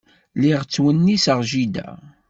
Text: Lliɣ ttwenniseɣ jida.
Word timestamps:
Lliɣ 0.37 0.61
ttwenniseɣ 0.63 1.39
jida. 1.49 1.89